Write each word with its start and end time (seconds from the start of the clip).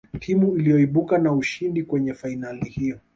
timu 0.19 0.57
iliyoibuka 0.57 1.17
na 1.17 1.33
ushindi 1.33 1.83
kwenye 1.83 2.13
fainali 2.13 2.69
hiyo 2.69 2.99